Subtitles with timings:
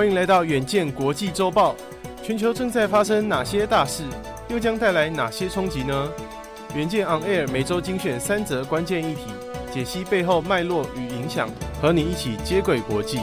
[0.00, 1.76] 欢迎来到远见国际周报。
[2.22, 4.02] 全球正在发生哪些大事，
[4.48, 6.08] 又将带来哪些冲击呢？
[6.74, 9.24] 远见 On Air 每周精选三则关键议题，
[9.70, 11.50] 解析背后脉络与影响，
[11.82, 13.18] 和你一起接轨国际。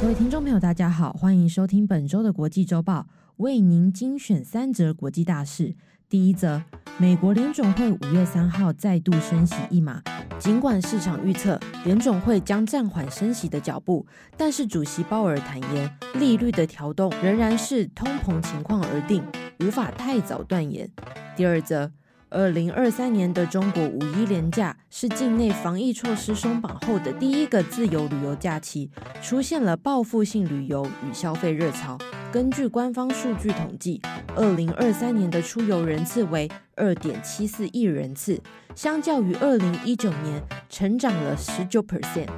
[0.00, 3.08] 各位听众朋友，大家好，欢迎收听本周的国际周报，
[3.38, 5.74] 为您精选三则国际大事。
[6.08, 6.62] 第一则。
[6.98, 10.00] 美国联总会五月三号再度升息一码，
[10.38, 14.06] 尽管市场预测联总会将暂缓升息的脚步，
[14.36, 19.24] 但是主席鲍尔坦言，利率的调动仍然是通膨情况而定，
[19.60, 20.88] 无法太早断言。
[21.34, 21.90] 第二则，
[22.32, 28.90] 二零二三年的中国五一连假是境内防疫措施松绑后的第一个自由旅游假期，
[29.22, 31.98] 出现了报复性旅游与消费热潮。
[32.32, 34.00] 根据官方数据统计，
[34.34, 38.40] 二零二三年的出游人次为二点七四亿人次，
[38.74, 42.28] 相较于二零一九年成长了十九 percent。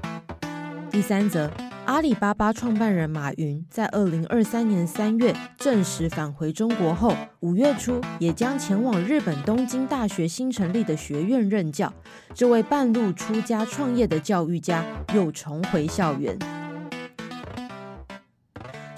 [0.91, 1.49] 第三则，
[1.87, 11.93] 阿里巴巴创办人马云在二零二三年三月正式返回中国后，五月初也将前往日本东京大学新成立的学院任教。
[12.33, 14.83] 这位半路出家创业的教育家
[15.15, 16.39] 又重回校园。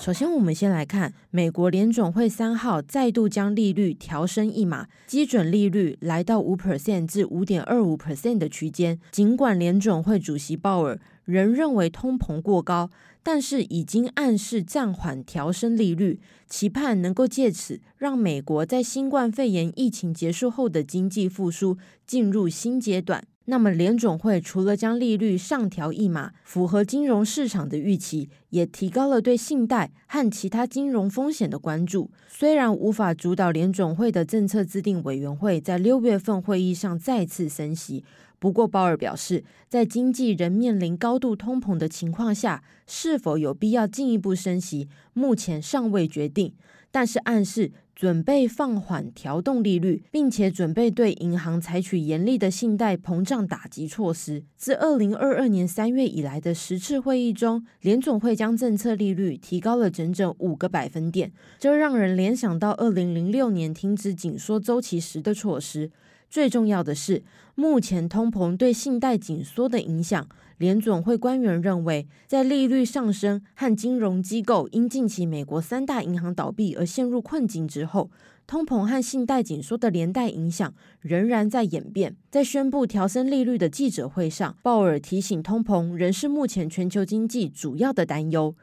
[0.06, 9.00] 首先，我们先来看美国联准会三号再度将利率调升一码，基准利率来到五 percent 至五点二五 percent 的区间。
[9.10, 12.88] 尽管联准会主席鲍尔仍认为通膨过高，
[13.24, 23.24] 但是已经暗示暂缓调升利率，期盼能够借此让美国在新冠肺炎疫情结束后的经济复苏进入新阶段。
[23.48, 32.10] 那么，联总会除了将利率上调一码，符合金融市场的预期，也提高了对信贷和其他金融风险的关注。
[32.28, 38.04] 虽然无法主导联总会的政策制定委员会在六月份会议上再次升息，
[38.40, 46.52] 不过鲍尔表示，在经济仍面临高度通膨的情况下，是否有必要进一步升息，目前尚未决定，
[46.90, 47.70] 但是暗示。
[47.96, 54.44] 准备放缓调动利率，并且准备对银行采取严厉的信贷膨胀打击措施。
[54.54, 65.90] 自二零二二年三月以来的十次会议中，联总会将政策利率提高了整整五个百分点，这让人联想到二零零六年停止紧缩周期时的措施。
[66.28, 67.22] 最重要的是，
[67.54, 70.28] 目前通膨对信贷紧缩的影响。
[70.58, 78.10] 联准会官员认为，在利率上升和金融机构因近期美国三大银行倒闭而陷入困境之后，
[78.46, 82.16] 通膨和信贷紧缩的连带影响仍然在演变。
[82.30, 88.54] 在宣布调升利率的记者会上，鲍尔提醒，通膨仍是目前全球经济主要的担忧，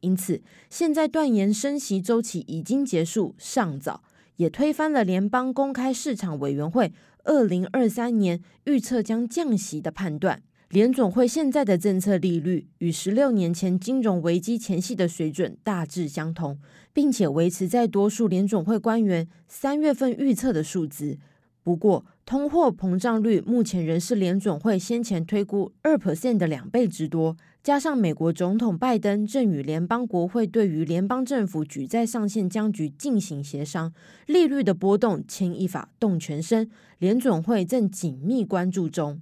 [0.00, 4.04] 因此现在断言升息周期已经结束尚早，
[4.36, 6.92] 也推翻了联邦公开市场委员会
[7.24, 10.42] 二零二三年预测将降息的判断。
[10.70, 16.60] 联总会现在的政策利率与十六年前金融危机前夕的水准大致相同，
[16.92, 21.18] 并且维持在多数联总会官员三月份预测的数字。
[21.64, 27.36] 不过，通货膨胀率目前仍是联总会先前推估二 percent 的两倍之多。
[27.64, 33.92] 加上美国总统拜登正与联邦国会对于联邦政府举债上限僵局进行协商，
[34.26, 36.70] 利率的波动牵一发动全身，
[37.00, 39.20] 联总会正紧密关注中。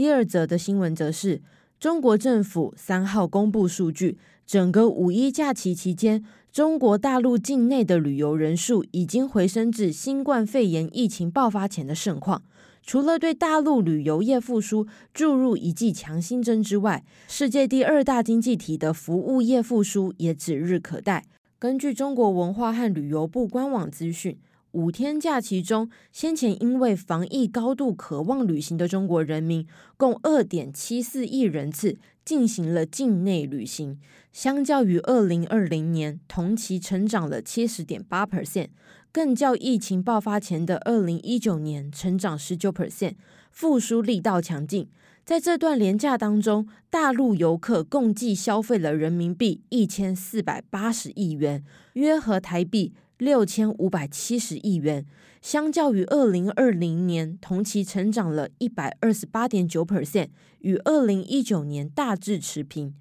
[0.00, 1.42] 第二则的新闻则是，
[1.78, 4.16] 中国政府三号公布数据，
[4.46, 12.42] 整个五一假期期间，中国大陆境内的旅游人数已经回升至新冠肺炎疫情爆发前的盛况。
[12.82, 21.26] 除了对大陆旅游业复苏注入一剂强心针之外，世界第二大经济体的服务业复苏也指日可待。
[21.58, 24.38] 根据中国文化和旅游部官网资讯。
[24.72, 29.66] 五天假期中，先前因为防疫高度渴望旅行的中国人民，
[29.96, 33.98] 共二点七四亿人次进行了境内旅行，
[34.32, 38.68] 相较于二零二零年同期成长了七十点八 percent，
[39.10, 43.14] 更较疫情爆发前的二零一九年成长十九 percent，
[43.50, 44.88] 复苏力道强劲。
[45.24, 51.64] 在这段连假当中，大陆游客共计消费了人民币一千四百八十亿元，
[51.94, 52.92] 约合台币。
[53.20, 55.04] 六千五百七十亿元，
[55.42, 60.28] 相较于二零二零年同期成长了一百二十八点九 percent，
[60.60, 62.94] 与二零一九年大致持平。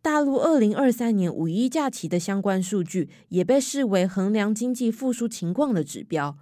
[0.00, 6.38] 大陆二零二三年五一假期的相关数据也被视为衡量经济复苏情况的指标。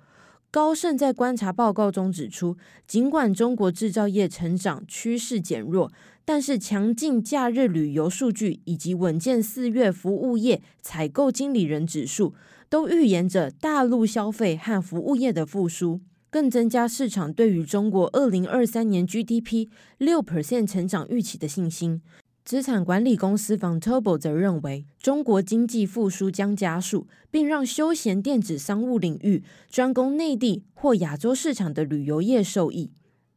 [0.52, 2.56] 高盛在观察报告中指出，
[2.86, 5.90] 尽管中国制造业成长趋势减弱，
[6.26, 12.34] 但是强劲假日旅游数据以及稳健四月服务业采购经理人指数，
[12.70, 16.00] 都预言着大陆消费和服务业的复苏，
[16.30, 19.68] 更增加市场对于中国二零二三年 GDP
[19.98, 22.00] 六 percent 成长预期的信心。
[22.42, 32.90] 资产管理公司 Vontobel 则认为，中国经济复苏将加速，并让休闲电子商务领域专攻内地或亚洲市场的旅游业受益。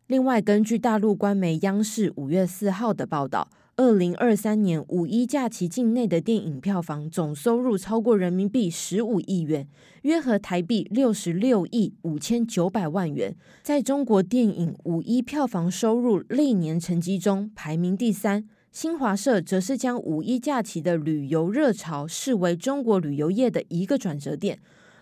[0.07, 9.67] 另外，根据大陆官媒央视五月四号的报道，二零二三年五一假期境内的电影票房总收入超过人民币十五亿元，
[10.03, 18.47] 约合台币六十六亿五千九百万元，在中国电影五一票房收入历年成绩中排名第三。
[18.71, 24.59] 新华社则是将五一假期的旅游热潮视为中国旅游业的一个转折点。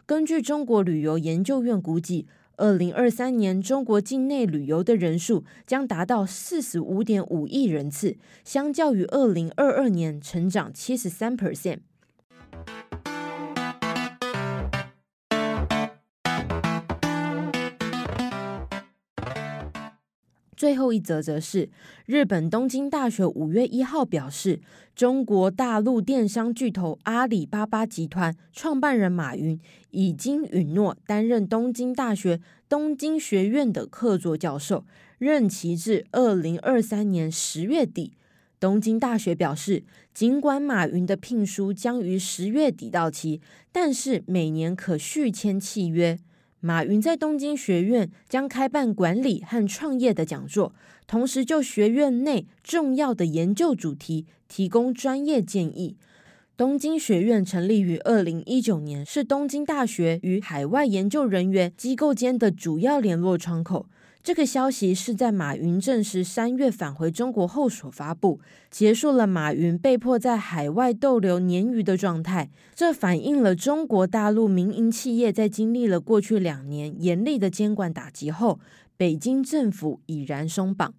[0.07, 11.79] 根据中国旅游研究院估计，二零二三年中国境内旅游的人数将达到四十五点五亿人次，相较于二零二二年成长七十三 percent。
[20.65, 21.69] 最后一则则是
[22.07, 24.61] 日本东京大学五月一号表示，
[24.95, 29.59] 中国大陆电商巨头阿里巴巴集团创办人马云
[29.91, 34.83] 已经允诺担任东京大学东京学院的客座教授，
[35.19, 38.13] 任期至二零二三年十月底。
[38.59, 39.83] 东京大学表示，
[40.15, 43.39] 尽管马云的聘书将于十月底到期，
[43.71, 46.17] 但是每年可续签契约。
[46.65, 50.73] 马云在东京学院将开办管理和创业的讲座，
[51.05, 55.95] 同时就学院内重要的研究主题提供专业建议。
[56.57, 63.85] 东京学院成立于二零一九年，是东京大学与海外研究人员机构间的主要联络窗口。
[64.25, 68.39] 这个消息是在马云证实三月返回中国后所发布，
[68.71, 72.49] 结束了马云被迫在海外逗留年余的状态。
[72.73, 78.59] 这反映了中国大陆民营企业在经历了过去两年严厉的监管打击后，
[78.97, 80.95] 北京政府已然松绑。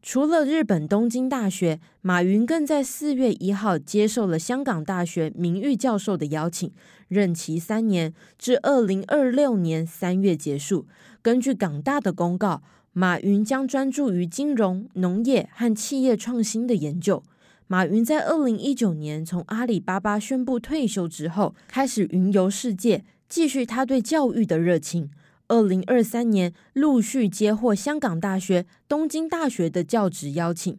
[0.00, 6.70] 除了日本东京大学，马云更在四月一号接受了香港大学名誉教授的邀请，
[7.08, 10.86] 任期三年，至二零二六年三月结束。
[11.20, 12.62] 根据港大的公告，
[12.92, 17.22] 马云将专注于金融、农业和企业创新的研究。
[17.66, 25.10] 马云在二零一九年从阿里巴巴宣布退休之后，开始云游世界，继续他对教育的热情。
[25.48, 30.78] 二零二三年陆续接获香港大学、东京大学的教职邀请。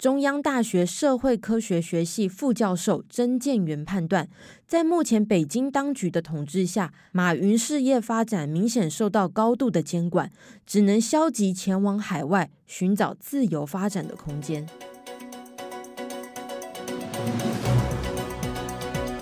[0.00, 4.30] 中央大学社会科学学系副教授曾建元判断，
[4.66, 10.32] 在目前北京当局的统治下，马云事业发展明显受到高度的监管，
[10.64, 14.66] 只能消极前往海外寻找自由发展的空间。